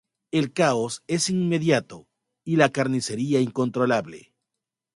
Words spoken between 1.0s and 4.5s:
es inmediato y la carnicería incontrolable.